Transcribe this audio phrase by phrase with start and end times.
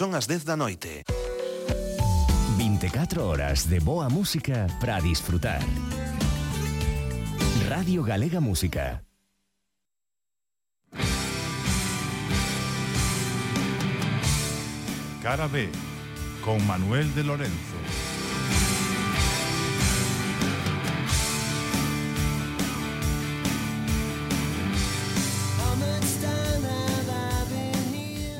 [0.00, 1.04] Son as 10 da noite.
[2.56, 5.60] 24 horas de boa música para disfrutar.
[7.68, 9.04] Radio Galega Música.
[15.20, 15.68] Cara B,
[16.42, 17.69] con Manuel de Lorenzo.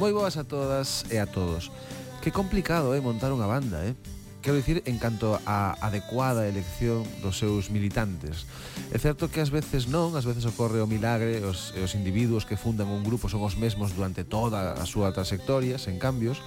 [0.01, 1.69] Moi boas a todas e a todos.
[2.25, 3.93] Que complicado é eh, montar unha banda, eh?
[4.41, 8.49] Quero dicir, en canto a adecuada elección dos seus militantes.
[8.89, 12.57] É certo que ás veces non, ás veces ocorre o milagre, os, os individuos que
[12.57, 16.41] fundan un grupo son os mesmos durante toda a súa trayectoria, sen cambios,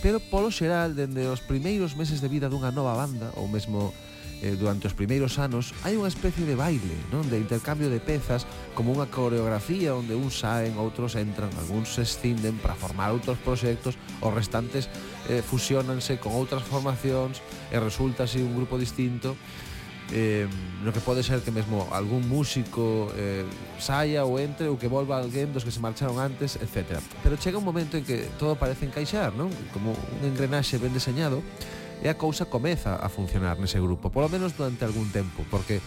[0.00, 3.92] pero polo xeral, dende os primeiros meses de vida dunha nova banda, ou mesmo
[4.42, 7.26] eh, durante os primeiros anos hai unha especie de baile, non?
[7.30, 12.58] De intercambio de pezas como unha coreografía onde uns saen, outros entran, algúns se escinden
[12.58, 13.94] para formar outros proxectos,
[14.24, 14.90] os restantes
[15.30, 17.38] eh, fusionanse con outras formacións
[17.70, 19.38] e resulta así un grupo distinto
[20.12, 20.46] eh,
[20.84, 23.44] no que pode ser que mesmo algún músico eh,
[23.80, 27.00] saia ou entre ou que volva alguén dos que se marcharon antes, etc.
[27.24, 29.48] Pero chega un momento en que todo parece encaixar, non?
[29.72, 31.40] Como un engrenaxe ben deseñado
[32.04, 35.80] e a cousa comeza a funcionar nese grupo, polo menos durante algún tempo, porque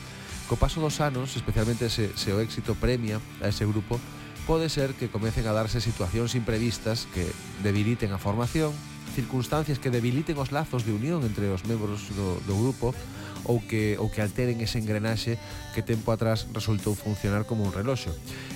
[0.50, 4.02] co paso dos anos, especialmente se, se o éxito premia a ese grupo,
[4.50, 7.30] pode ser que comecen a darse situacións imprevistas que
[7.62, 8.74] debiliten a formación,
[9.14, 12.98] circunstancias que debiliten os lazos de unión entre os membros do, do grupo
[13.46, 15.38] ou que, ou que alteren ese engrenaxe
[15.78, 18.10] que tempo atrás resultou funcionar como un reloxo.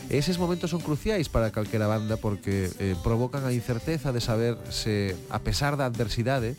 [0.10, 4.58] E eses momentos son cruciais para calquera banda porque eh, provocan a incerteza de saber
[4.74, 6.58] se, a pesar da adversidade,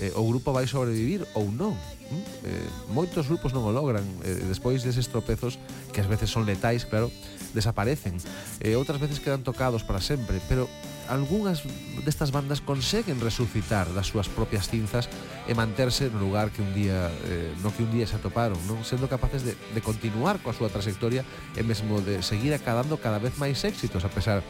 [0.00, 1.76] eh, o grupo vai sobrevivir ou non.
[2.08, 2.24] Mm?
[2.48, 5.60] Eh, moitos grupos non o logran, eh, despois deses tropezos,
[5.92, 7.12] que ás veces son letais, claro,
[7.52, 8.16] desaparecen.
[8.64, 10.64] Eh, outras veces quedan tocados para sempre, pero
[11.10, 11.62] algunhas
[12.06, 15.10] destas bandas conseguen resucitar das súas propias cinzas
[15.50, 18.86] e manterse no lugar que un día eh, no que un día se atoparon, non
[18.86, 21.26] sendo capaces de, de continuar coa súa trayectoria
[21.58, 24.40] e mesmo de seguir acadando cada vez máis éxitos a pesar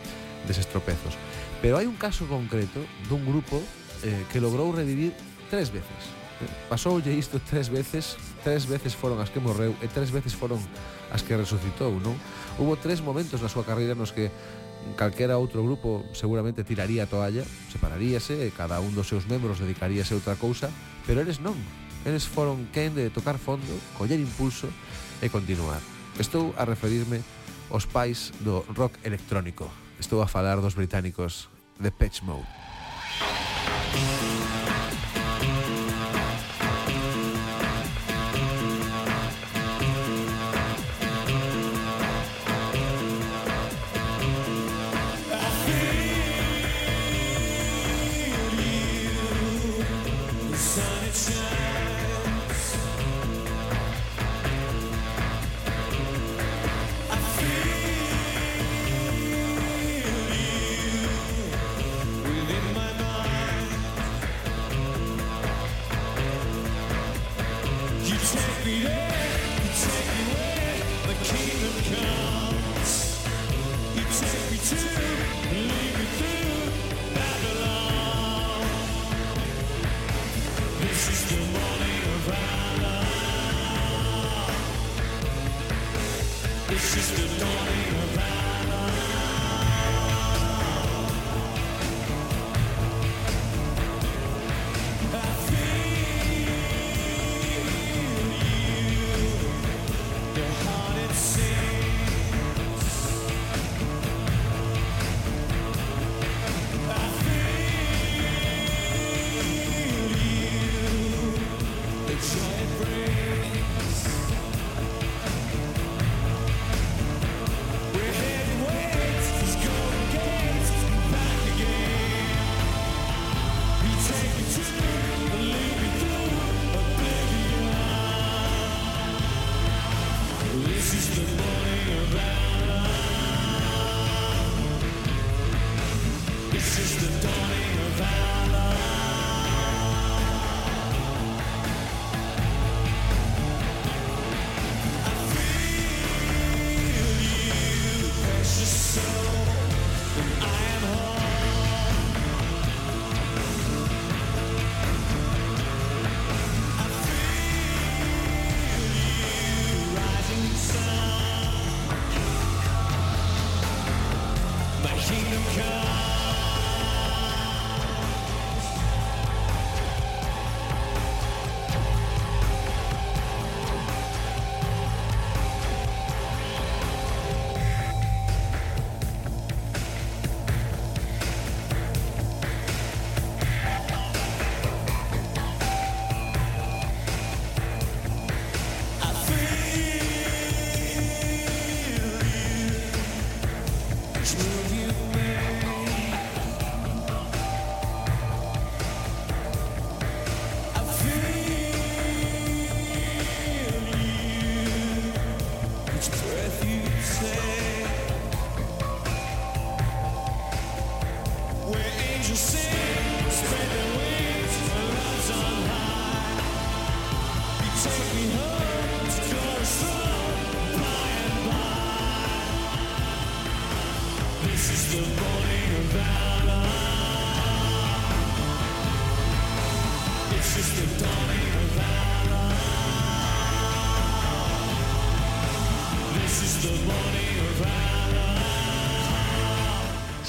[0.44, 1.16] deses tropezos.
[1.64, 3.56] Pero hai un caso concreto dun grupo
[4.04, 5.16] eh, que logrou revivir
[5.50, 6.15] tres veces.
[6.71, 10.56] Pasoulle isto tres veces, tres veces foron as que morreu e tres veces foron
[11.12, 12.16] as que resucitou, non?
[12.56, 14.33] Hubo tres momentos na súa carreira nos que
[14.97, 20.16] calquera outro grupo seguramente tiraría a toalla, separaríase e cada un dos seus membros dedicaríase
[20.16, 20.72] a outra cousa,
[21.05, 21.59] pero eles non.
[22.09, 23.69] Eles foron quen de tocar fondo,
[24.00, 24.72] coller impulso
[25.21, 25.84] e continuar.
[26.17, 27.21] Estou a referirme
[27.69, 29.69] aos pais do rock electrónico.
[30.00, 32.49] Estou a falar dos británicos de Patch Mode.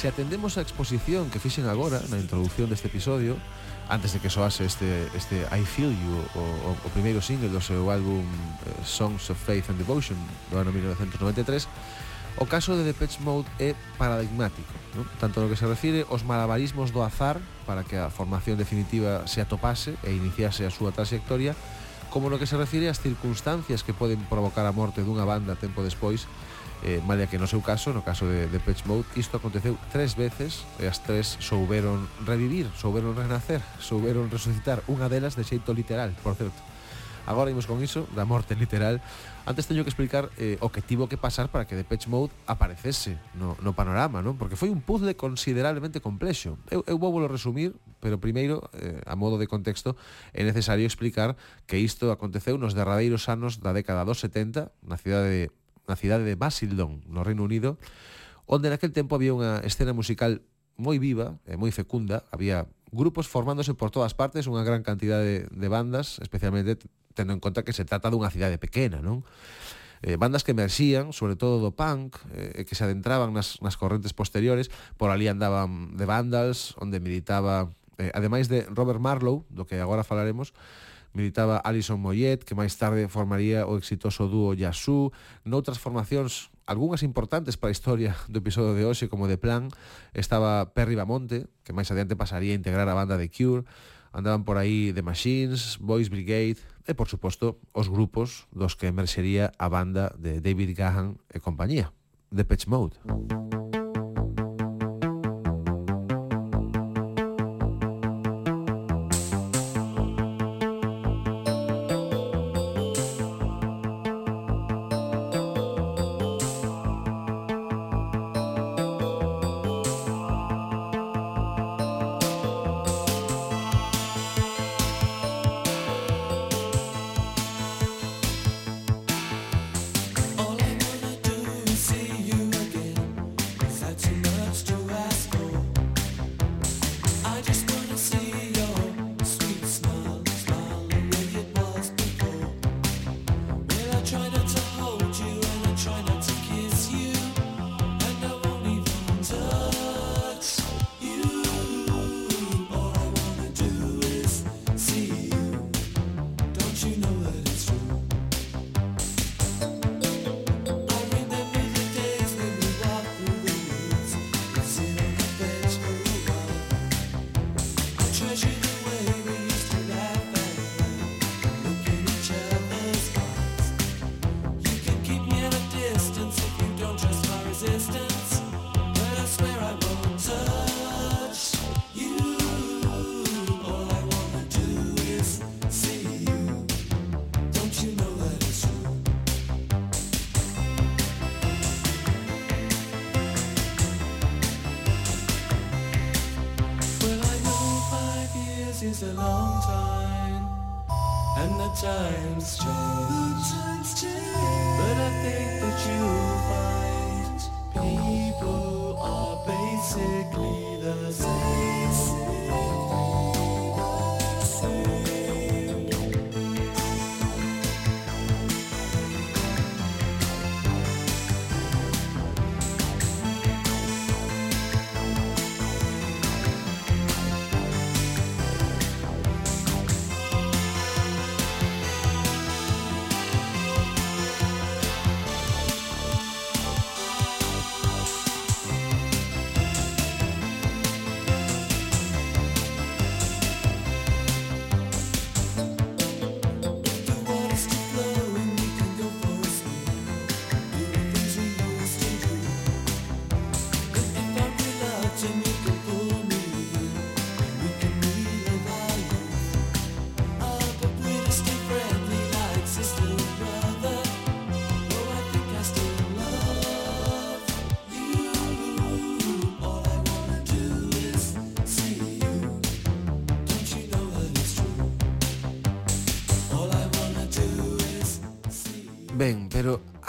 [0.01, 3.37] Se atendemos a exposición que fixen agora na introducción deste episodio,
[3.85, 7.85] antes de que soase este, este I Feel You, o, o primeiro single do seu
[7.93, 10.17] álbum eh, Songs of Faith and Devotion
[10.49, 11.69] do ano 1993,
[12.41, 15.05] o caso de Depeche Mode é paradigmático, non?
[15.21, 17.37] tanto no que se refire aos malabarismos do azar
[17.69, 21.53] para que a formación definitiva se atopase e iniciase a súa trayectoria,
[22.09, 25.85] como no que se refire ás circunstancias que poden provocar a morte dunha banda tempo
[25.85, 26.25] despois
[26.81, 30.17] Eh, malia que no seu caso, no caso de, de Patch Mode, isto aconteceu tres
[30.17, 36.09] veces e as tres souberon revivir, souberon renacer, souberon resucitar unha delas de xeito literal,
[36.25, 36.71] por certo.
[37.25, 38.97] Agora imos con iso, da morte literal.
[39.45, 42.33] Antes teño que explicar eh, o que tivo que pasar para que The Patch Mode
[42.49, 44.41] aparecese no, no panorama, non?
[44.41, 46.57] Porque foi un puzzle considerablemente complexo.
[46.73, 49.93] Eu, eu vou volo resumir, pero primeiro, eh, a modo de contexto,
[50.33, 51.37] é necesario explicar
[51.69, 56.25] que isto aconteceu nos derradeiros anos da década dos 70, na cidade de na cidade
[56.25, 57.77] de Basildon, no Reino Unido,
[58.45, 60.43] onde naquel tempo había unha escena musical
[60.75, 65.37] moi viva e moi fecunda, había grupos formándose por todas partes, unha gran cantidade de,
[65.47, 66.77] de bandas, especialmente
[67.15, 69.23] tendo en conta que se trata dunha cidade pequena, non?
[70.01, 74.13] eh, bandas que emerxían, sobre todo do punk, eh, que se adentraban nas, nas correntes
[74.17, 77.69] posteriores, por ali andaban de Vandals, onde militaba,
[78.01, 80.57] eh, ademais de Robert Marlowe, do que agora falaremos,
[81.13, 85.11] militaba Alison Moyet, que máis tarde formaría o exitoso dúo Yasu,
[85.43, 89.67] noutras formacións algunhas importantes para a historia do episodio de hoxe, como de plan,
[90.15, 93.67] estaba Perry Bamonte, que máis adiante pasaría a integrar a banda de Cure,
[94.11, 99.51] andaban por aí The Machines, Boys Brigade e, por suposto, os grupos dos que emerxería
[99.57, 101.91] a banda de David Gahan e compañía,
[102.31, 102.99] The Patch Mode.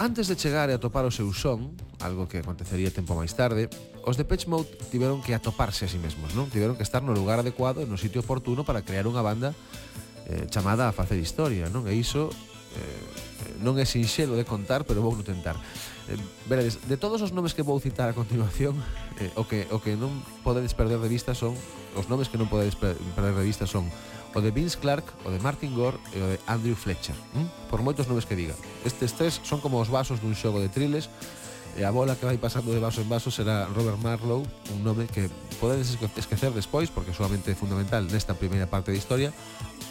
[0.02, 3.70] Antes de chegar e atopar o seu son, algo que acontecería tempo máis tarde,
[4.02, 6.50] os de Patch Mode tiveron que atoparse a si sí mesmos, non?
[6.50, 9.54] Tiveron que estar no lugar adecuado e no sitio oportuno para crear unha banda
[10.26, 11.86] eh, chamada a facer historia, non?
[11.86, 12.34] E iso
[12.74, 15.54] eh, non é sinxelo de contar, pero vou tentar.
[16.10, 16.18] Eh,
[16.50, 18.74] veredes, de todos os nomes que vou citar a continuación,
[19.22, 20.10] eh, o que o que non
[20.42, 21.54] podedes perder de vista son
[21.94, 23.86] os nomes que non podedes perder de vista son
[24.34, 27.16] o de Vince Clark, o de Martin Gore e o de Andrew Fletcher.
[27.36, 27.68] ¿Mm?
[27.68, 28.56] Por moitos nomes que diga.
[28.84, 31.12] Estes tres son como os vasos dun xogo de triles
[31.76, 34.44] e a bola que vai pasando de vaso en vaso será Robert Marlowe,
[34.76, 39.32] un nome que podedes esquecer despois porque solamente é fundamental nesta primeira parte da historia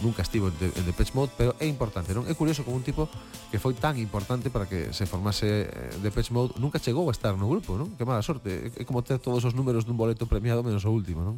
[0.02, 2.26] nunca estivo en, de, en Depeche Mode, pero é importante, non?
[2.26, 3.06] É curioso como un tipo
[3.54, 7.38] que foi tan importante para que se formase eh, Depeche Mode, nunca chegou a estar
[7.38, 7.94] no grupo, non?
[7.96, 11.22] Que mala sorte, é como ter todos os números dun boleto premiado menos o último,
[11.22, 11.38] non?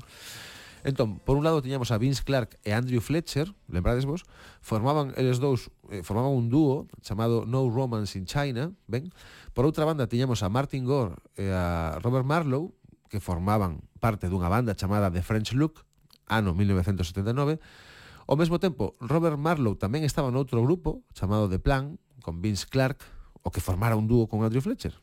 [0.84, 4.28] Entón, por un lado tiñamos a Vince Clark e Andrew Fletcher, lembrades vos,
[4.60, 9.16] formaban eles dous, eh, formaban un dúo chamado No Romance in China, ben?
[9.56, 12.76] Por outra banda tiñamos a Martin Gore e a Robert Marlowe,
[13.08, 15.88] que formaban parte dunha banda chamada The French Look,
[16.28, 17.64] ano 1979.
[18.28, 23.04] Ao mesmo tempo, Robert Marlowe tamén estaba noutro grupo chamado The Plan, con Vince Clark,
[23.44, 25.03] o que formara un dúo con Andrew Fletcher.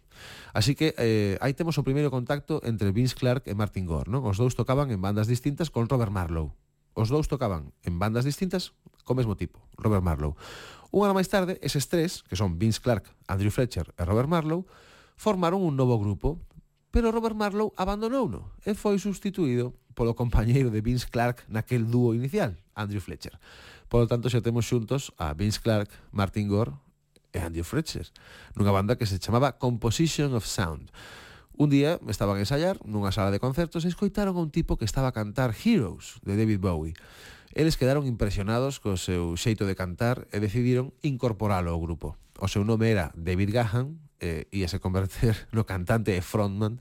[0.53, 4.27] Así que eh, aí temos o primeiro contacto entre Vince Clark e Martin Gore, non?
[4.27, 6.53] Os dous tocaban en bandas distintas con Robert Marlowe.
[6.99, 8.75] Os dous tocaban en bandas distintas
[9.05, 10.39] co mesmo tipo, Robert Marlowe.
[10.91, 14.67] Un ano máis tarde, eses tres, que son Vince Clark, Andrew Fletcher e Robert Marlowe,
[15.15, 16.43] formaron un novo grupo,
[16.91, 22.59] pero Robert Marlowe abandonou-no e foi substituído polo compañeiro de Vince Clark naquel dúo inicial,
[22.75, 23.39] Andrew Fletcher.
[23.87, 26.75] Por lo tanto, xa temos xuntos a Vince Clark, Martin Gore
[27.33, 28.09] e Andy Fletcher,
[28.55, 30.91] nunha banda que se chamaba Composition of Sound.
[31.61, 34.89] Un día estaban a ensaiar nunha sala de concertos e escoitaron a un tipo que
[34.89, 36.97] estaba a cantar Heroes, de David Bowie.
[37.53, 42.17] Eles quedaron impresionados co seu xeito de cantar e decidiron incorporalo ao grupo.
[42.41, 46.81] O seu nome era David Gahan eh, e ia se converter no cantante e frontman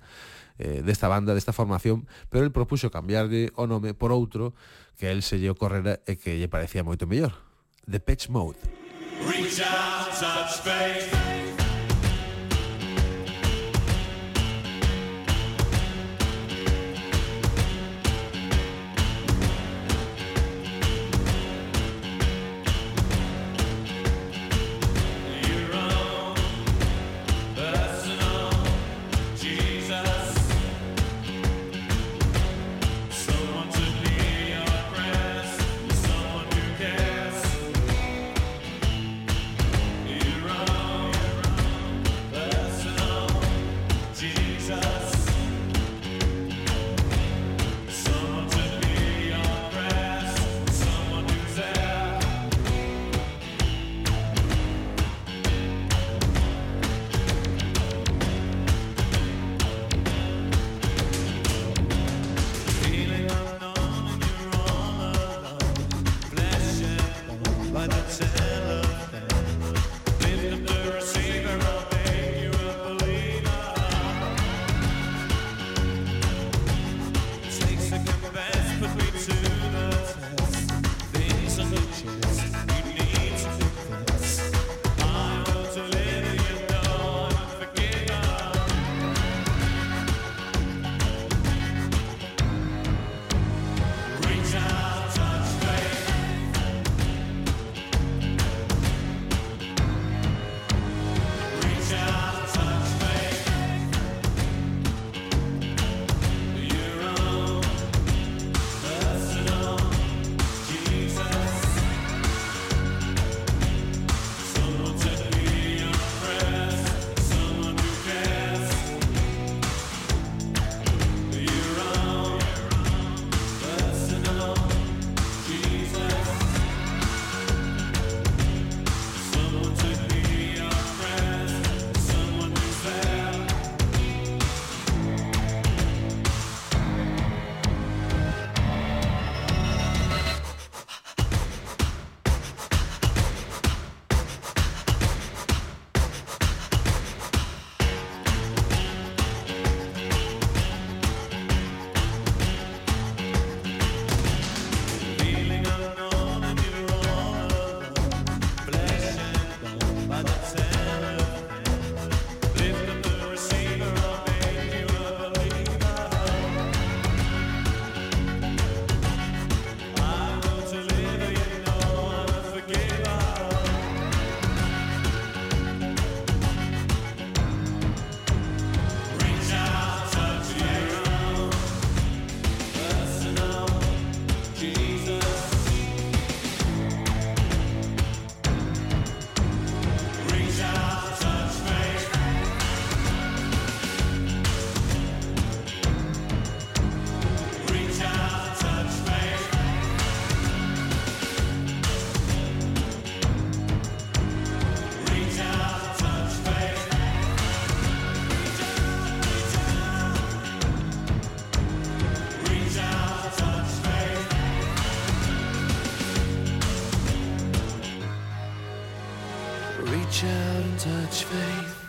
[0.55, 4.55] eh, desta banda, desta formación, pero el propuxo cambiarlle o nome por outro
[4.95, 7.35] que el se lle ocorrera e que lle parecía moito mellor.
[7.83, 8.78] The Pitch Mode.
[9.49, 11.48] Reach out, touch faith.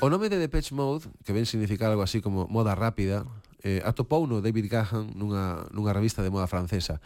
[0.01, 3.29] O nome de Depeche Mode, que ven significar algo así como moda rápida,
[3.61, 7.05] eh, atopou no David Gahan nunha, nunha revista de moda francesa.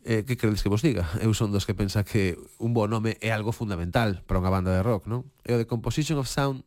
[0.00, 1.04] Eh, que credes que vos diga?
[1.20, 4.72] Eu son dos que pensa que un bo nome é algo fundamental para unha banda
[4.72, 5.28] de rock, non?
[5.44, 6.64] E o de Composition of Sound,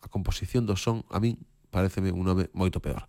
[0.00, 3.04] a composición do son, a min pareceme un nome moito peor.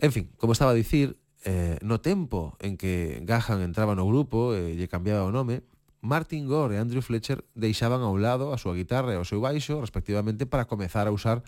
[0.00, 4.56] En fin, como estaba a dicir, eh, no tempo en que Gahan entraba no grupo
[4.56, 5.60] e eh, lle cambiaba o nome,
[6.00, 9.80] Martin Gore e Andrew Fletcher deixaban ao lado a súa guitarra e o seu baixo,
[9.80, 11.40] respectivamente, para comezar a usar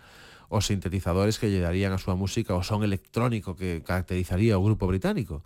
[0.48, 4.88] os sintetizadores que lle darían a súa música o son electrónico que caracterizaría o grupo
[4.88, 5.44] británico.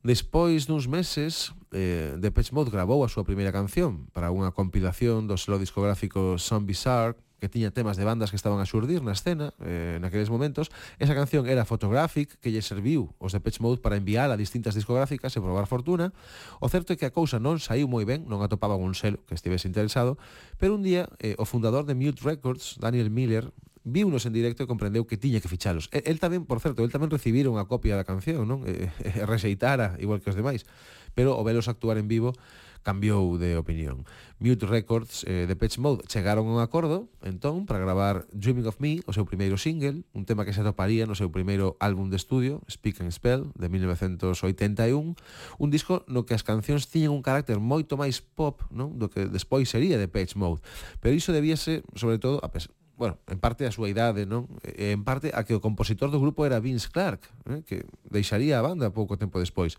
[0.00, 5.36] Despois duns meses, eh, Depeche Mode grabou a súa primeira canción para unha compilación do
[5.36, 9.54] selo discográfico Zombie Shark que tiña temas de bandas que estaban a xurdir na escena
[9.62, 10.68] eh, naqueles momentos.
[10.98, 14.74] Esa canción era Photographic, que lle serviu os de Pitch Mode para enviar a distintas
[14.74, 16.10] discográficas e probar fortuna.
[16.58, 19.38] O certo é que a cousa non saiu moi ben, non atopaban un selo que
[19.38, 20.18] estivese interesado,
[20.58, 23.54] pero un día eh, o fundador de Mute Records, Daniel Miller,
[23.88, 25.88] viunos en directo e comprendeu que tiña que fichalos.
[25.90, 28.66] El, el tamén, por certo, el tamén recibira unha copia da canción, non?
[28.68, 30.68] E, e rexeitara, igual que os demais.
[31.16, 32.36] Pero o velos actuar en vivo
[32.82, 34.04] cambiou de opinión.
[34.38, 38.78] Mute Records eh, de Pet Mode chegaron a un acordo, entón, para gravar Dreaming of
[38.78, 42.16] Me, o seu primeiro single, un tema que se atoparía no seu primeiro álbum de
[42.16, 45.18] estudio, Speak and Spell, de 1981,
[45.58, 48.94] un disco no que as cancións tiñen un carácter moito máis pop, non?
[48.94, 50.62] do que despois sería de Pet Mode.
[51.02, 54.50] Pero iso debíase, sobre todo, a pesar bueno, en parte a súa idade, non?
[54.66, 57.62] E en parte a que o compositor do grupo era Vince Clark, eh?
[57.62, 59.78] que deixaría a banda pouco tempo despois.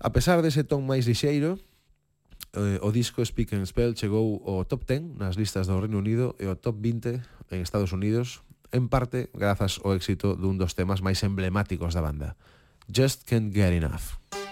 [0.00, 1.60] A pesar dese ton máis lixeiro,
[2.56, 6.32] eh, o disco Speak and Spell chegou ao top 10 nas listas do Reino Unido
[6.40, 7.20] e ao top 20
[7.52, 8.42] en Estados Unidos,
[8.72, 12.34] en parte grazas ao éxito dun dos temas máis emblemáticos da banda,
[12.88, 14.45] Just Can't Get Enough.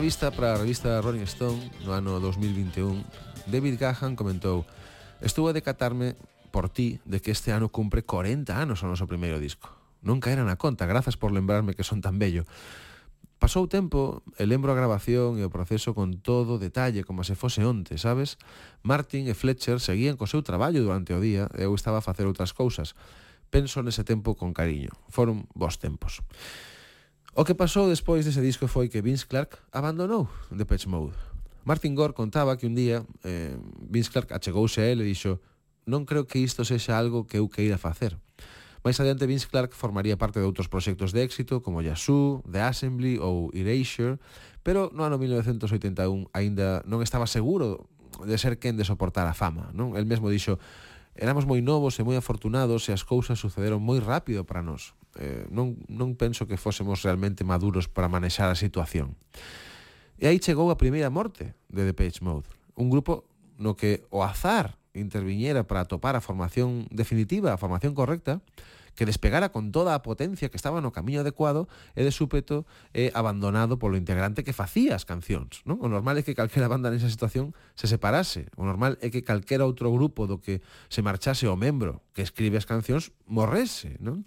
[0.00, 3.04] entrevista para a revista Rolling Stone no ano 2021,
[3.52, 4.64] David Gahan comentou
[5.20, 6.16] Estou a decatarme
[6.48, 9.68] por ti de que este ano cumpre 40 anos o noso primeiro disco.
[10.00, 12.48] Non caera na conta, grazas por lembrarme que son tan bello.
[13.36, 17.60] Pasou tempo, e lembro a grabación e o proceso con todo detalle, como se fose
[17.60, 18.40] onte, sabes?
[18.80, 22.24] Martin e Fletcher seguían co seu traballo durante o día e eu estaba a facer
[22.24, 22.96] outras cousas.
[23.52, 24.96] Penso nese tempo con cariño.
[25.12, 26.24] Foron bons tempos.
[27.30, 31.14] O que pasou despois dese disco foi que Vince Clark abandonou The Patch Mode.
[31.62, 33.54] Martin Gore contaba que un día eh,
[33.86, 35.38] Vince Clark achegouse a él e dixo
[35.86, 38.18] non creo que isto sexa algo que eu queira facer.
[38.82, 43.22] Mais adiante Vince Clark formaría parte de outros proxectos de éxito como Yasu, The Assembly
[43.22, 44.18] ou Erasure,
[44.66, 47.86] pero no ano 1981 aínda non estaba seguro
[48.26, 49.70] de ser quen de soportar a fama.
[49.70, 49.94] Non?
[49.94, 50.58] El mesmo dixo,
[51.14, 55.46] éramos moi novos e moi afortunados e as cousas sucederon moi rápido para nós eh,
[55.50, 59.18] non, non penso que fósemos realmente maduros para manexar a situación.
[60.20, 62.46] E aí chegou a primeira morte de The Page Mode,
[62.76, 63.24] un grupo
[63.56, 68.42] no que o azar interviñera para atopar a formación definitiva, a formación correcta,
[68.94, 73.08] que despegara con toda a potencia que estaba no camiño adecuado e de súpeto eh,
[73.14, 75.62] abandonado polo integrante que facía as cancións.
[75.64, 75.80] Non?
[75.80, 78.50] O normal é que calquera banda nesa situación se separase.
[78.60, 80.60] O normal é que calquera outro grupo do que
[80.92, 83.96] se marchase o membro que escribe as cancións morrese.
[84.04, 84.26] Non?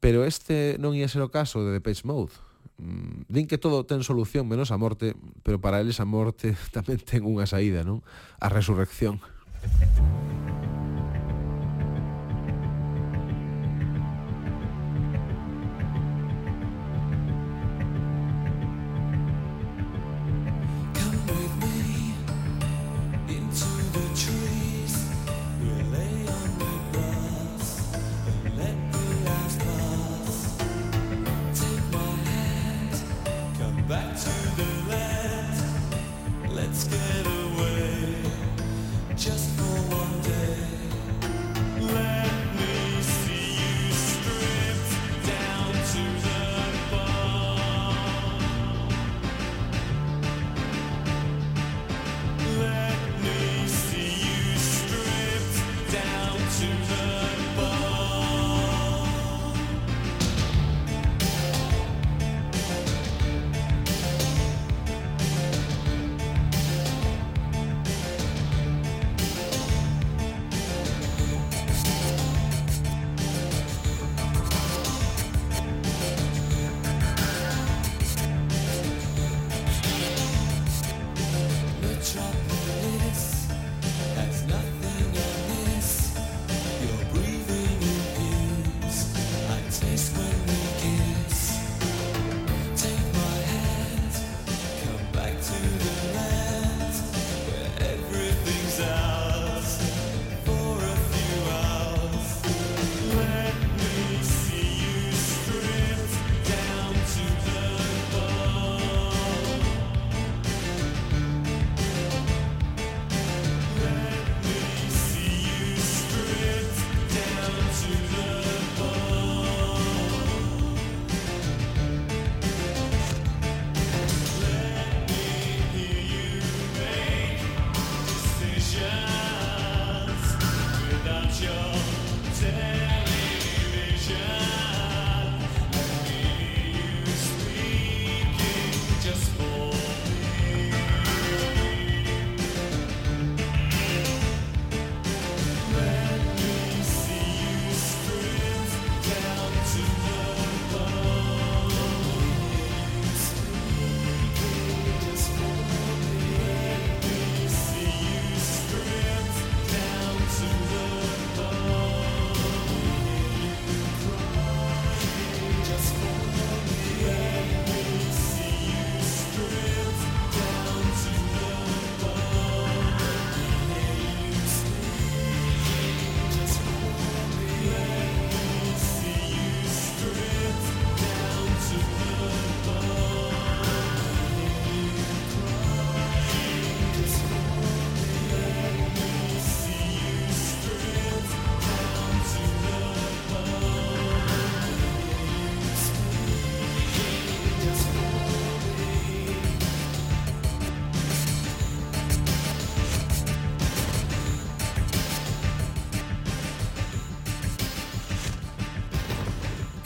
[0.00, 2.34] Pero este non ia ser o caso de Depeche Mode.
[2.76, 7.00] Mm, din que todo ten solución menos a morte, pero para eles a morte tamén
[7.00, 8.04] ten unha saída, non?
[8.36, 9.18] A resurrección.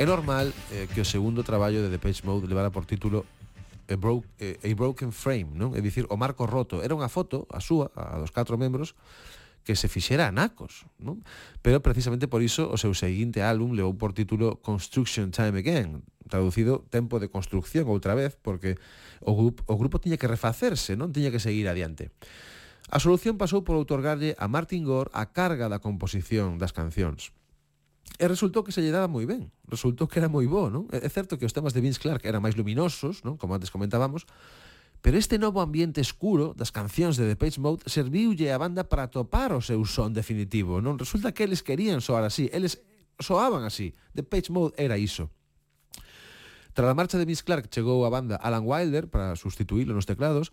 [0.00, 3.28] É normal eh, que o segundo traballo de Depeche Mode levara por título
[3.84, 5.76] A, broke, eh, a Broken Frame, non?
[5.76, 6.80] É dicir, o marco roto.
[6.80, 8.96] Era unha foto, a súa, a dos catro membros,
[9.60, 11.20] que se fixera a nacos, non?
[11.60, 16.00] Pero precisamente por iso o seu seguinte álbum levou por título Construction Time Again,
[16.32, 18.80] traducido Tempo de Construcción outra vez, porque
[19.20, 22.08] o grupo, o grupo tiña que refacerse, non tiña que seguir adiante.
[22.88, 27.36] A solución pasou por outorgarlle a Martin Gore a carga da composición das cancións.
[28.20, 30.84] E resultou que se lle daba moi ben, resultou que era moi bo, non?
[30.92, 33.40] É certo que os temas de Vince Clark eran máis luminosos, non?
[33.40, 34.28] Como antes comentábamos,
[35.00, 39.08] pero este novo ambiente escuro das cancións de The Page Mode serviulle á banda para
[39.08, 41.00] topar o seu son definitivo, non?
[41.00, 42.84] Resulta que eles querían soar así, eles
[43.16, 45.32] soaban así, The Page Mode era iso.
[46.76, 50.52] Tras a marcha de Vince Clark chegou a banda Alan Wilder para sustituílo nos teclados,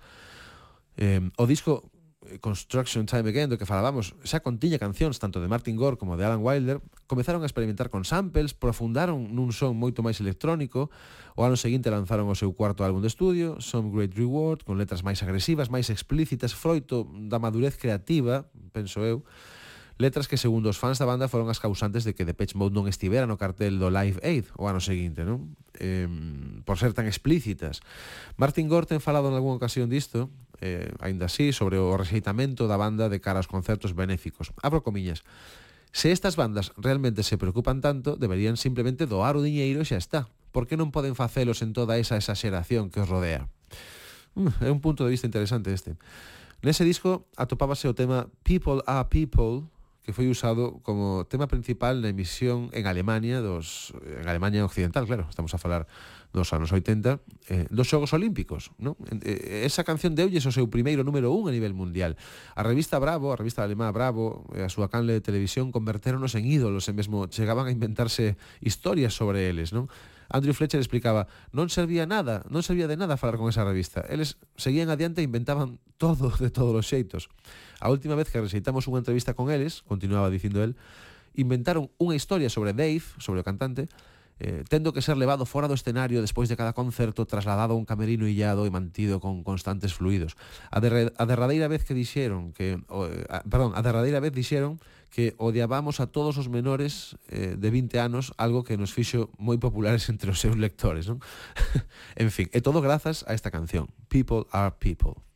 [0.98, 1.94] Eh, o disco
[2.42, 6.28] Construction Time Again, do que falábamos, xa contiña cancións tanto de Martin Gore como de
[6.28, 10.92] Alan Wilder, comezaron a experimentar con samples, profundaron nun son moito máis electrónico,
[11.40, 15.02] o ano seguinte lanzaron o seu cuarto álbum de estudio, Some Great Reward, con letras
[15.02, 19.24] máis agresivas, máis explícitas, froito da madurez creativa, penso eu,
[19.98, 22.86] letras que segundo os fans da banda foron as causantes de que Depeche Mode non
[22.86, 25.58] estivera no cartel do Live Aid o ano seguinte, non?
[25.78, 26.06] Eh,
[26.66, 27.82] por ser tan explícitas.
[28.38, 30.30] Martin Gore ten falado en algunha ocasión disto,
[30.62, 34.54] eh, aínda así, sobre o rexeitamento da banda de cara aos concertos benéficos.
[34.62, 35.24] Abro comiñas.
[35.92, 40.30] Se estas bandas realmente se preocupan tanto, deberían simplemente doar o diñeiro e xa está.
[40.52, 43.50] Por que non poden facelos en toda esa exaxeración que os rodea?
[44.38, 45.98] Mm, é un punto de vista interesante este.
[46.62, 49.70] Nese disco atopábase o tema People are People,
[50.02, 55.28] que foi usado como tema principal na emisión en Alemania dos en Alemania occidental, claro,
[55.30, 55.86] estamos a falar
[56.34, 58.72] dos anos 80 eh, dos Xogos Olímpicos.
[58.78, 59.00] Non?
[59.24, 62.20] Eh, esa canción deulles o seu primeiro número un a nivel mundial.
[62.54, 66.88] A revista Bravo, a revista alemá Bravo, a súa canle de televisión convertéronos en ídolos
[66.88, 69.72] e mesmo chegaban a inventarse historias sobre eles.
[69.72, 69.88] Non?
[70.28, 74.04] Andrew Fletcher explicaba, non servía nada, non servía de nada falar con esa revista.
[74.12, 77.32] Eles seguían adiante e inventaban todo de todos os xeitos.
[77.80, 80.76] A última vez que recitamos unha entrevista con eles, continuaba dicindo el,
[81.38, 83.88] inventaron unha historia sobre Dave, sobre o cantante,
[84.40, 87.86] eh, tendo que ser levado fora do escenario despois de cada concerto, trasladado a un
[87.86, 90.38] camerino illado e mantido con constantes fluidos.
[90.70, 94.34] A, derre, a derradeira vez que dixeron que o, eh, a, perdón, a derradeira vez
[94.34, 94.78] dixeron
[95.10, 99.58] que odiábamos a todos os menores eh, de 20 anos, algo que nos fixo moi
[99.58, 101.24] populares entre os seus lectores, non?
[102.22, 105.27] en fin, e todo grazas a esta canción, People are People.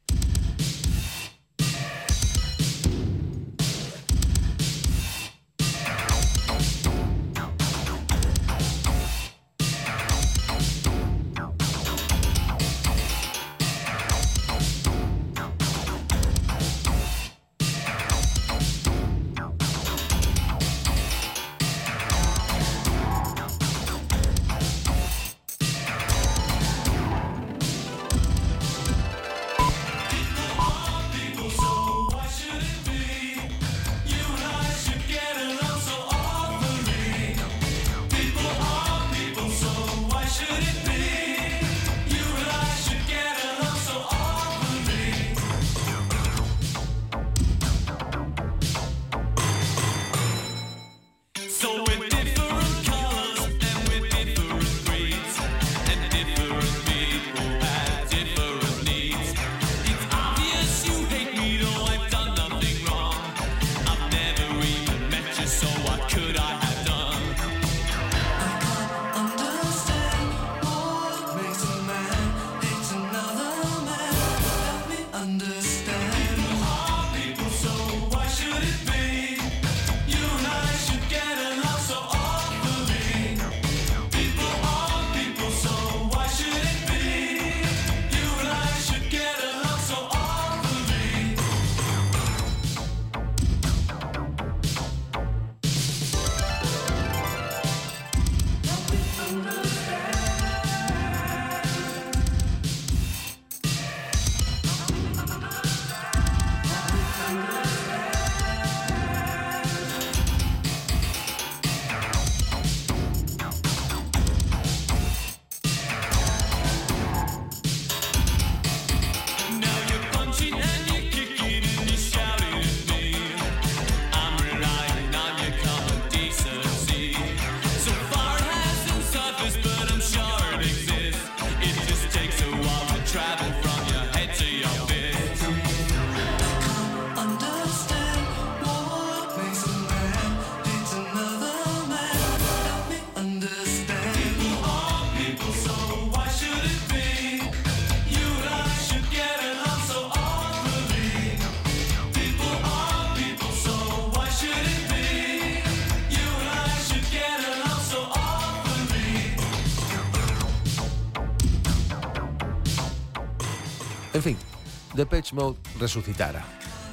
[165.02, 166.46] Depeche Mode resucitara.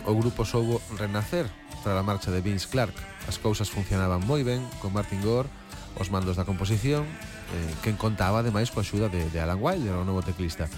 [0.08, 1.44] O grupo soubo renacer
[1.84, 2.96] tras a marcha de Vince Clark.
[3.28, 5.44] As cousas funcionaban moi ben con Martin Gore,
[6.00, 10.08] os mandos da composición, eh, quen contaba ademais coa axuda de, de Alan Wilder, o
[10.08, 10.72] novo teclista.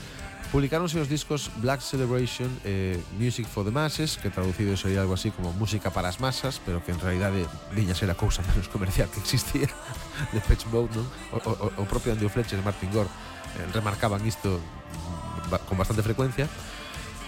[0.51, 5.15] Publicáronse os discos Black Celebration e eh, Music for the Masses, que traducido sería algo
[5.15, 8.67] así como Música para as Masas, pero que en realidade viña ser a cousa menos
[8.67, 9.71] comercial que existía
[10.35, 11.07] de Patch Mode, non?
[11.31, 14.59] O, o, o propio Andy Fletcher e Martin Gore eh, remarcaban isto
[15.71, 16.51] con bastante frecuencia.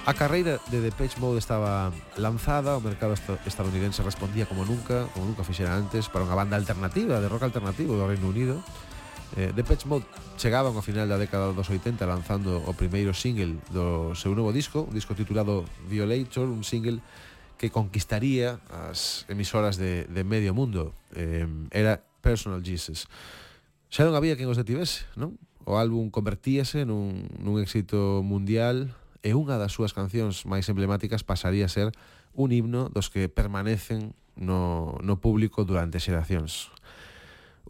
[0.04, 3.14] A carreira de Depeche Mode estaba lanzada, o mercado
[3.46, 7.94] estadounidense respondía como nunca, como nunca fixera antes, para unha banda alternativa, de rock alternativo
[7.94, 8.58] do Reino Unido.
[9.38, 10.02] Eh, Depeche Mode
[10.42, 14.90] chegaban ao final da década dos 80 lanzando o primeiro single do seu novo disco,
[14.90, 16.98] un disco titulado Violator, un single
[17.54, 20.98] que conquistaría as emisoras de, de medio mundo.
[21.14, 23.06] Eh, era Personal Jesus.
[23.86, 25.38] Xa non había quen os detivese, non?
[25.62, 28.90] O álbum convertíase nun, nun éxito mundial
[29.22, 31.94] e unha das súas cancións máis emblemáticas pasaría a ser
[32.34, 36.74] un himno dos que permanecen no, no público durante xeracións.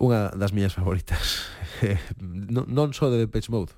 [0.00, 1.46] Unha das miñas favoritas.
[2.18, 3.76] non, non só de Depeche Mode,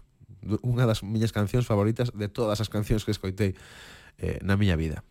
[0.62, 3.58] unha das miñas cancións favoritas de todas as cancións que escoitei
[4.22, 5.02] eh, na miña vida.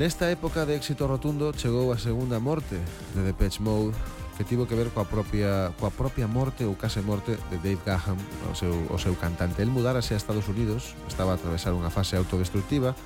[0.00, 2.80] Nesta época de éxito rotundo chegou a segunda morte
[3.12, 3.92] de Depeche Mode
[4.40, 8.16] que tivo que ver coa propia coa propia morte ou case morte de Dave Gahan,
[8.48, 9.60] o seu, o seu cantante.
[9.60, 12.96] El mudárase a Estados Unidos, estaba a atravesar unha fase autodestructiva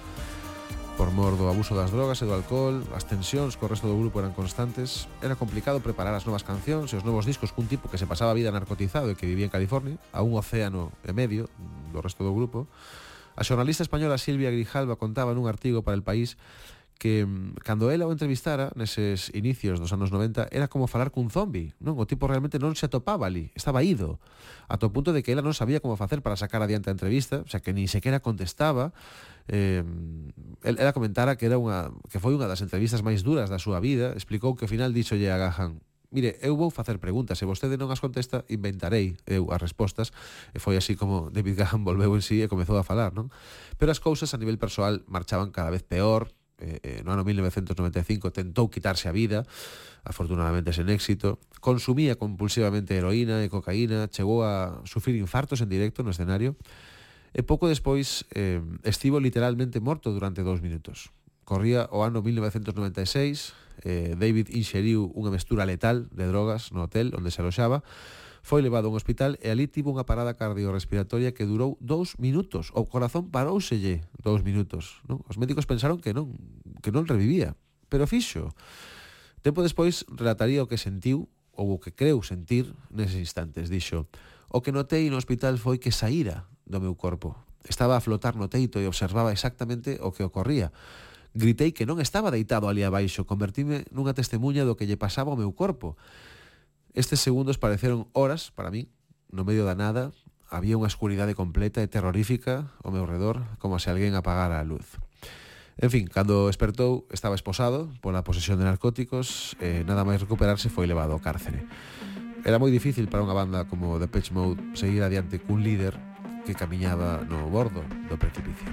[0.95, 4.23] por mor do abuso das drogas e do alcohol, as tensións co resto do grupo
[4.23, 7.99] eran constantes, era complicado preparar as novas cancións e os novos discos cun tipo que
[7.99, 11.51] se pasaba a vida narcotizado e que vivía en California, a un océano e medio
[11.91, 12.71] do resto do grupo.
[13.35, 16.39] A xornalista española Silvia Grijalva contaba nun artigo para el país
[17.05, 21.29] que mm, cando ela o entrevistara neses inicios dos anos 90 era como falar cun
[21.29, 22.01] zombi, non?
[22.01, 24.25] O tipo realmente non se atopaba ali, estaba ido,
[24.73, 27.45] ata o punto de que ela non sabía como facer para sacar adiante a entrevista,
[27.45, 28.97] o sea, que ni sequera contestaba,
[29.53, 29.85] eh,
[30.65, 34.17] ela comentara que era unha que foi unha das entrevistas máis duras da súa vida,
[34.17, 35.77] explicou que ao final díxolle a Gahan,
[36.09, 40.09] mire, eu vou facer preguntas, se vostede non as contesta, inventarei eu as respostas.
[40.57, 43.29] E foi así como David Gahan volveu en sí e comezou a falar, non?
[43.77, 46.33] Pero as cousas a nivel persoal marchaban cada vez peor,
[46.65, 49.45] Eh, eh, no ano 1995 tentou quitarse a vida,
[50.01, 56.09] afortunadamente sen éxito, consumía compulsivamente heroína e cocaína, chegou a sufrir infartos en directo no
[56.09, 56.57] escenario,
[57.37, 61.13] e pouco despois eh, estivo literalmente morto durante dous minutos.
[61.45, 63.53] Corría o ano 1996,
[63.85, 67.85] eh, David inxeriu unha mestura letal de drogas no hotel onde se aloxaba,
[68.45, 72.69] Foi levado a un hospital e ali tivo unha parada cardiorrespiratoria que durou dous minutos.
[72.77, 75.01] O corazón parouselle dous minutos.
[75.09, 75.25] Non?
[75.25, 76.37] Os médicos pensaron que non,
[76.85, 77.57] que non revivía,
[77.89, 78.53] pero fixo.
[79.41, 84.13] Tempo despois relataría o que sentiu ou o que creu sentir neses instantes, dixo.
[84.53, 87.33] O que notei no hospital foi que saíra do meu corpo.
[87.65, 90.69] Estaba a flotar no teito e observaba exactamente o que ocorría.
[91.33, 95.41] Gritei que non estaba deitado ali abaixo, convertime nunha testemunha do que lle pasaba ao
[95.41, 95.97] meu corpo.
[96.95, 98.87] Estes segundos pareceron horas para mí,
[99.29, 100.15] no medio da nada,
[100.47, 105.03] había unha escuridade completa e terrorífica ao meu redor, como se alguén apagara a luz.
[105.75, 110.87] En fin, cando despertou, estaba esposado pola posesión de narcóticos e nada máis recuperarse foi
[110.87, 111.67] levado ao cárcere.
[112.47, 115.99] Era moi difícil para unha banda como The Pitch Mode seguir adiante cun líder
[116.47, 118.71] que camiñaba no bordo do precipicio.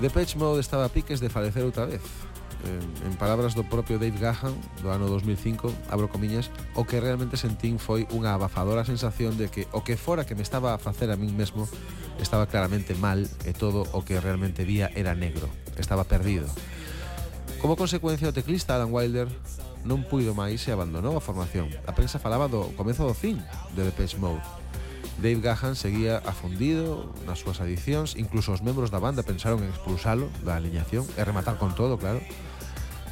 [0.00, 2.00] Depeche Mode estaba a piques de falecer outra vez.
[2.62, 7.38] En, en palabras do propio Dave Gahan do ano 2005, abro comiñas, o que realmente
[7.38, 11.10] sentín foi unha abafadora sensación de que o que fora que me estaba a facer
[11.10, 11.66] a min mesmo
[12.18, 15.46] estaba claramente mal e todo o que realmente vía era negro,
[15.78, 16.50] estaba perdido.
[17.62, 19.26] Como consecuencia, o teclista Alan Wilder
[19.86, 21.70] non puido máis e abandonou a formación.
[21.86, 23.38] A prensa falaba do comezo do fin
[23.74, 24.42] de Depeche Mode.
[25.18, 30.30] Dave Gahan seguía afundido nas súas adicións, incluso os membros da banda pensaron en expulsalo
[30.46, 32.22] da alineación e rematar con todo, claro.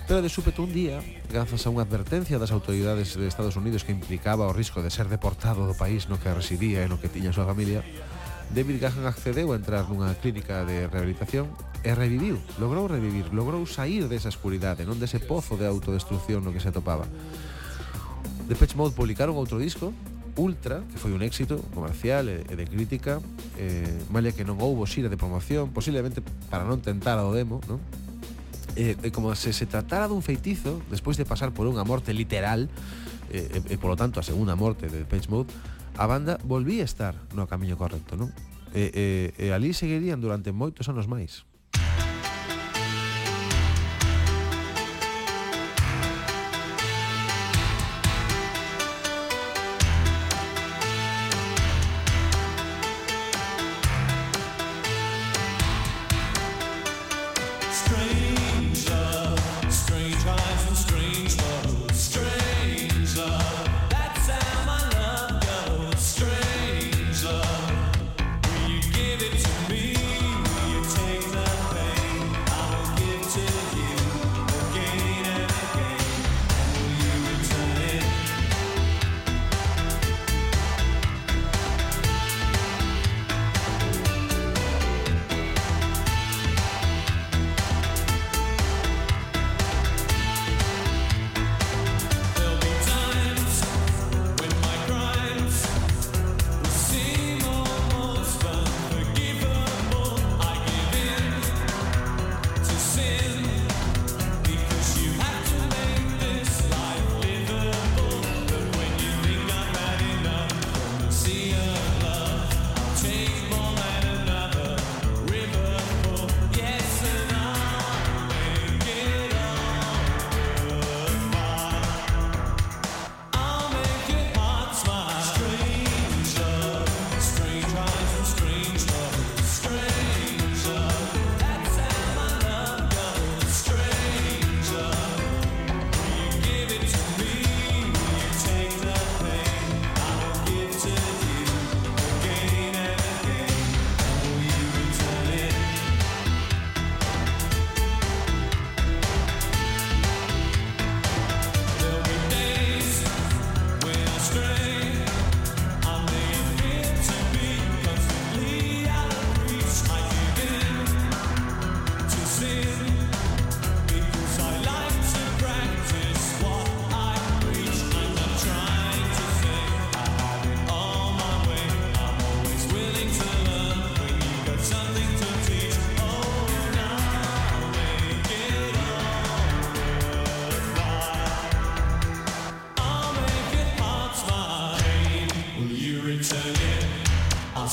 [0.06, 3.90] Pero de súpeto un día, grazas a unha advertencia das autoridades de Estados Unidos que
[3.90, 7.34] implicaba o risco de ser deportado do país no que residía e no que tiña
[7.34, 7.82] a súa familia,
[8.54, 11.50] David Gahan accedeu a entrar nunha clínica de rehabilitación
[11.82, 16.62] e reviviu, logrou revivir, logrou sair desa escuridade, non dese pozo de autodestrucción no que
[16.62, 17.10] se atopaba.
[18.46, 19.90] The Mode publicaron outro disco
[20.36, 23.24] Ultra, que foi un éxito comercial e, e de crítica,
[23.56, 26.20] eh, malla que non houbo xira de promoción, posiblemente
[26.52, 27.80] para non tentar ao demo, non?
[28.76, 32.68] E, e como se se tratara dun feitizo, despois de pasar por unha morte literal,
[33.32, 35.48] e, e, e polo tanto a segunda morte de Depeche Mode,
[35.96, 38.28] a banda volvía a estar no camiño correcto, non?
[38.76, 41.48] E, e, e ali seguirían durante moitos anos máis.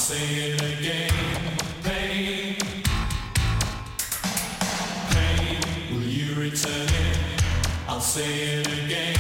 [0.04, 0.58] Say
[8.60, 9.13] it again.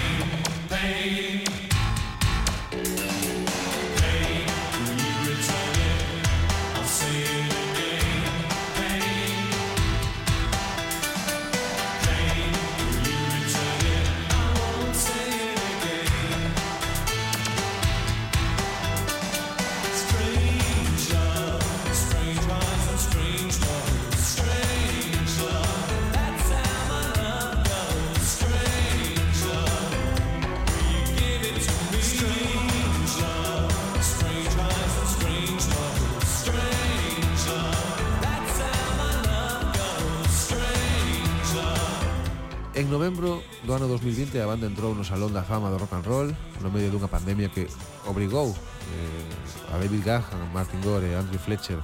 [44.63, 47.67] banda entrou no Salón da Fama do Rock and Roll no medio dunha pandemia que
[48.07, 51.79] obrigou eh, a David Gahan, Martin Gore e Andrew Fletcher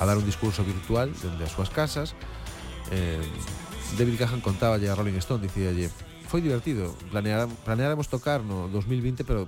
[0.00, 2.16] a dar un discurso virtual dende as súas casas.
[2.90, 3.20] Eh,
[4.00, 5.92] David Gahan contaba a Rolling Stone dicíalle,
[6.26, 9.44] foi divertido planeáramos tocar no 2020 pero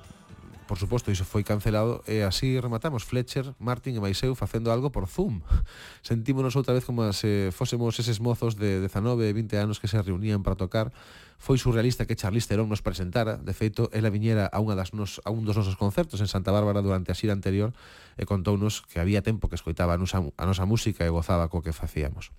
[0.67, 5.07] Por suposto, iso foi cancelado e así rematamos Fletcher, Martin e Maiseu facendo algo por
[5.07, 5.39] Zoom.
[6.03, 9.95] Sentímonos outra vez como se fósemos eses mozos de 19 e 20 anos que se
[10.03, 10.91] reunían para tocar.
[11.39, 13.39] Foi surrealista que Charlize Theron nos presentara.
[13.39, 16.51] De feito, ela viñera a, unha das nos, a un dos nosos concertos en Santa
[16.51, 17.71] Bárbara durante a xira anterior
[18.19, 21.63] e contounos que había tempo que escoitaba a nosa, a nosa música e gozaba co
[21.63, 22.35] que facíamos.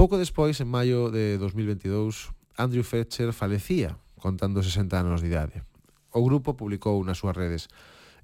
[0.00, 5.71] Pouco despois, en maio de 2022, Andrew Fletcher falecía contando 60 anos de idade.
[6.12, 7.68] O grupo publicou nas súas redes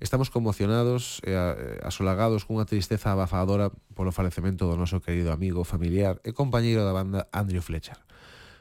[0.00, 1.34] Estamos conmocionados e
[1.82, 7.26] asolagados cunha tristeza abafadora polo falecemento do noso querido amigo, familiar e compañeiro da banda
[7.34, 7.98] Andrew Fletcher.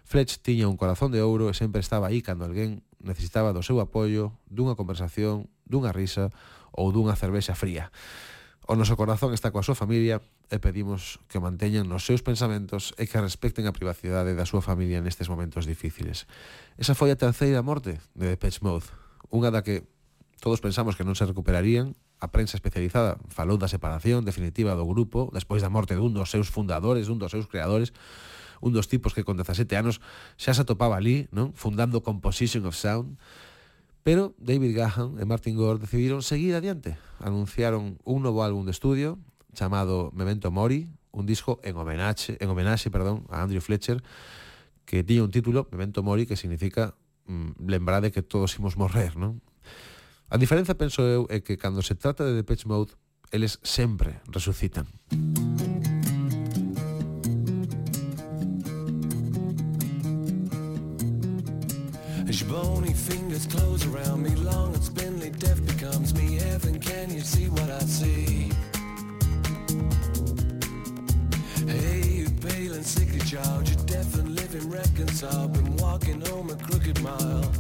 [0.02, 3.78] Fletch tiña un corazón de ouro e sempre estaba aí cando alguén necesitaba do seu
[3.78, 6.34] apoio, dunha conversación, dunha risa
[6.74, 7.94] ou dunha cervexa fría.
[8.66, 12.98] O noso corazón está coa súa familia e pedimos que o manteñan nos seus pensamentos
[12.98, 16.26] e que respecten a privacidade da súa familia nestes momentos difíciles.
[16.82, 18.90] Esa foi a terceira morte de Depeche Mode,
[19.32, 19.84] Unha da que
[20.40, 25.30] todos pensamos que non se recuperarían, a prensa especializada falou da separación definitiva do grupo
[25.34, 27.94] despois da morte dun dos seus fundadores, dun dos seus creadores,
[28.62, 30.02] un dos tipos que con 17 anos
[30.38, 31.54] xa se atopaba ali, non?
[31.54, 33.22] fundando Composition of Sound,
[34.02, 36.96] pero David Gahan e Martin Gore decidiron seguir adiante.
[37.20, 39.20] Anunciaron un novo álbum de estudio
[39.54, 44.02] chamado Memento Mori, un disco en homenaxe, en homenaxe, perdón, a Andrew Fletcher,
[44.86, 46.96] que tiña un título, Memento Mori, que significa
[47.28, 49.44] mm, lembrade que todos imos morrer, non?
[50.30, 52.92] A diferenza, penso eu, é que cando se trata de Depeche Mode,
[53.32, 54.88] eles sempre resucitan.
[62.28, 66.36] As your bony fingers close around me, long and spindly death becomes me.
[66.36, 68.52] Heaven, can you see what I see?
[71.66, 75.67] Hey, you pale and sickly child, you're deaf and living reconciled.
[76.00, 77.52] Walking home a crooked mile.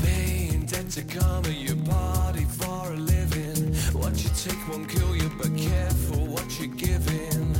[0.00, 3.74] Paying debt to karma, your body for a living.
[3.92, 7.51] What you take won't kill you, but careful what you're giving.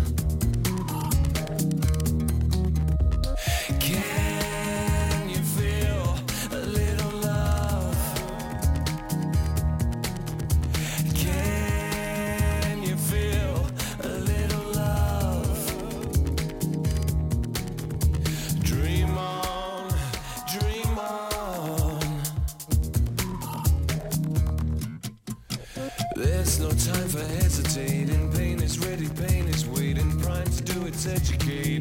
[26.74, 28.32] Time for hesitating.
[28.32, 30.20] Pain is ready, pain is waiting.
[30.20, 31.71] Prime to do its educating.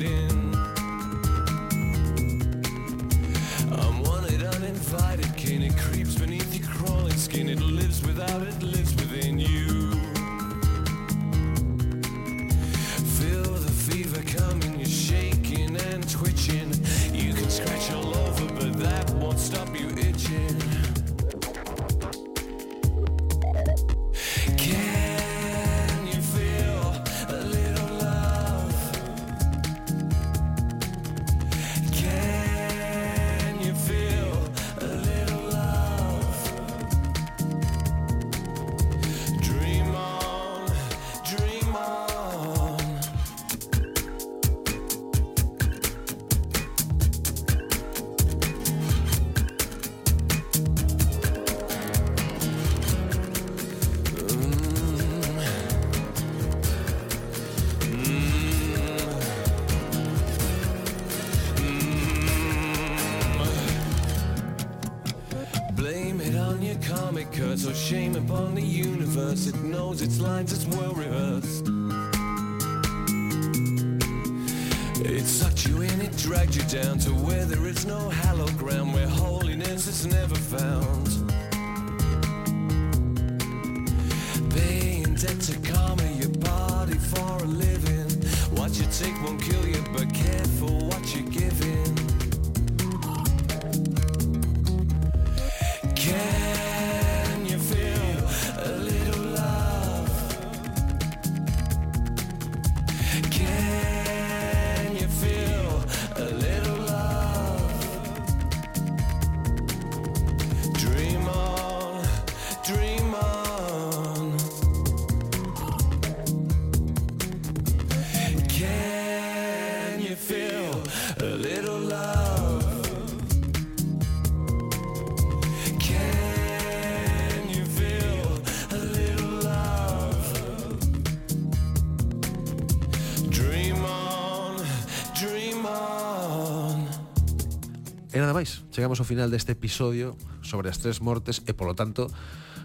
[138.72, 142.08] Chegamos ao final deste episodio sobre as tres mortes e, polo tanto,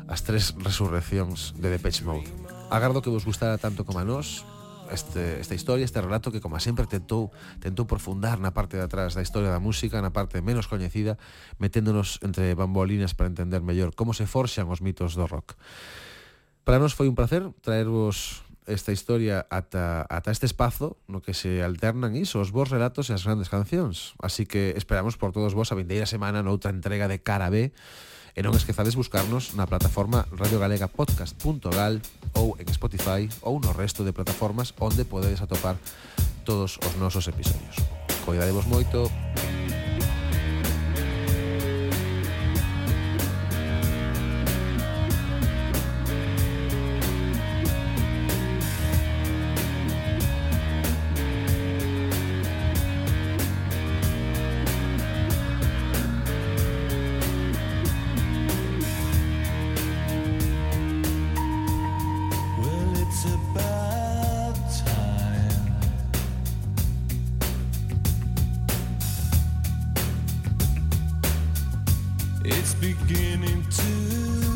[0.07, 2.31] as tres resurreccións de Depeche Mode.
[2.71, 4.47] Agardo que vos gustara tanto como a nós,
[4.95, 9.19] este, esta historia, este relato que como sempre tentou tentou profundar na parte de atrás
[9.19, 11.19] da historia da música, na parte menos coñecida,
[11.59, 15.59] meténdonos entre bambolinas para entender mellor como se forxan os mitos do rock.
[16.63, 21.62] Para nós foi un placer traervos esta historia ata, ata este espazo no que se
[21.62, 24.19] alternan iso, os vos relatos e as grandes cancións.
[24.19, 27.71] Así que esperamos por todos vos a vindeira semana noutra entrega de Cara B
[28.37, 32.03] e non esquezades buscarnos na plataforma radiogalegapodcast.gal
[32.37, 35.81] ou en Spotify ou no resto de plataformas onde podedes atopar
[36.45, 37.81] todos os nosos episodios.
[38.29, 39.09] Coidadevos moito.
[39.09, 39.96] Música
[72.49, 74.56] It's beginning to